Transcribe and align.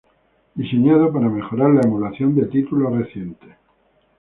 Diseñado 0.55 1.13
para 1.13 1.29
mejorar 1.29 1.69
la 1.75 1.81
emulación 1.81 2.33
de 2.33 2.47
títulos 2.47 2.91
recientes. 2.91 3.51